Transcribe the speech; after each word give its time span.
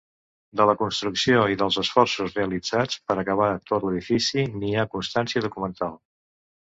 De 0.59 0.63
la 0.67 0.73
construcció 0.77 1.43
i 1.55 1.57
dels 1.59 1.77
esforços 1.83 2.33
realitzats 2.39 2.99
per 3.11 3.17
acabar 3.25 3.51
tot 3.73 3.85
l'edifici, 3.89 4.47
n'hi 4.63 4.73
ha 4.77 4.87
constància 4.97 5.45
documental. 5.49 5.95